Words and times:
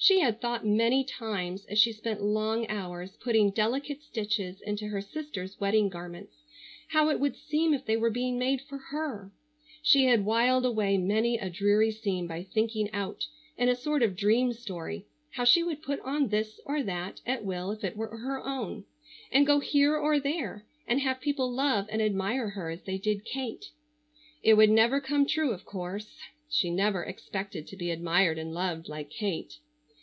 She 0.00 0.20
had 0.20 0.40
thought 0.40 0.64
many 0.64 1.02
times, 1.02 1.66
as 1.66 1.76
she 1.76 1.92
spent 1.92 2.22
long 2.22 2.68
hours 2.68 3.16
putting 3.16 3.50
delicate 3.50 4.00
stitches 4.00 4.60
into 4.60 4.86
her 4.86 5.00
sister's 5.00 5.58
wedding 5.58 5.88
garments, 5.88 6.44
how 6.90 7.08
it 7.10 7.18
would 7.18 7.34
seem 7.34 7.74
if 7.74 7.84
they 7.84 7.96
were 7.96 8.08
being 8.08 8.38
made 8.38 8.60
for 8.60 8.78
her. 8.78 9.32
She 9.82 10.04
had 10.04 10.24
whiled 10.24 10.64
away 10.64 10.98
many 10.98 11.36
a 11.36 11.50
dreary 11.50 11.90
seam 11.90 12.28
by 12.28 12.44
thinking 12.44 12.88
out, 12.92 13.26
in 13.56 13.68
a 13.68 13.74
sort 13.74 14.04
of 14.04 14.14
dream 14.14 14.52
story, 14.52 15.06
how 15.30 15.42
she 15.42 15.64
would 15.64 15.82
put 15.82 15.98
on 16.02 16.28
this 16.28 16.60
or 16.64 16.80
that 16.84 17.20
at 17.26 17.44
will 17.44 17.72
if 17.72 17.82
it 17.82 17.96
were 17.96 18.18
her 18.18 18.40
own, 18.46 18.84
and 19.32 19.48
go 19.48 19.58
here 19.58 19.96
or 19.96 20.20
there, 20.20 20.64
and 20.86 21.00
have 21.00 21.20
people 21.20 21.50
love 21.52 21.88
and 21.90 22.00
admire 22.00 22.50
her 22.50 22.70
as 22.70 22.84
they 22.84 22.98
did 22.98 23.24
Kate. 23.24 23.72
It 24.44 24.54
would 24.54 24.70
never 24.70 25.00
come 25.00 25.26
true, 25.26 25.50
of 25.50 25.64
course. 25.64 26.18
She 26.48 26.70
never 26.70 27.02
expected 27.02 27.66
to 27.66 27.76
be 27.76 27.90
admired 27.90 28.38
and 28.38 28.54
loved 28.54 28.88
like 28.88 29.10
Kate. 29.10 29.58